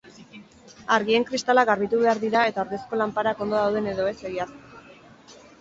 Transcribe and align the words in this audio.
Argien 0.95 1.25
kristalak 1.27 1.69
garbitu 1.71 2.01
behar 2.05 2.21
dira 2.25 2.45
eta 2.53 2.63
ordezko 2.65 3.01
lanparak 3.03 3.45
ondo 3.47 3.61
dauden 3.63 3.91
edo 3.93 4.11
ez 4.15 4.19
egiaztatu. 4.31 5.41